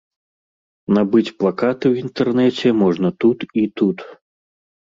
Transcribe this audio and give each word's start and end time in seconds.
Набыць 0.97 1.33
плакаты 1.43 1.85
ў 1.89 1.95
інтэрнэце 2.05 2.73
можна 2.83 3.09
тут 3.25 3.39
і 3.63 3.67
тут. 3.83 3.97